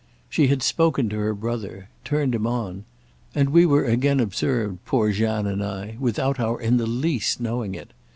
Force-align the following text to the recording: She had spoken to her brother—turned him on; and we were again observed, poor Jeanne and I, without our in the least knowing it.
She 0.31 0.47
had 0.47 0.63
spoken 0.63 1.09
to 1.09 1.17
her 1.17 1.35
brother—turned 1.35 2.33
him 2.33 2.47
on; 2.47 2.85
and 3.35 3.51
we 3.51 3.67
were 3.67 3.85
again 3.85 4.19
observed, 4.19 4.83
poor 4.83 5.11
Jeanne 5.11 5.45
and 5.45 5.63
I, 5.63 5.95
without 5.99 6.39
our 6.39 6.59
in 6.59 6.77
the 6.77 6.87
least 6.87 7.39
knowing 7.39 7.75
it. 7.75 7.93